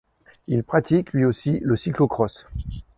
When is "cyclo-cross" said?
1.75-2.47